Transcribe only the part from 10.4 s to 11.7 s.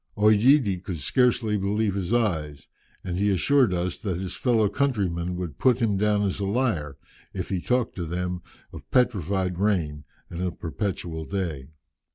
of perpetual day."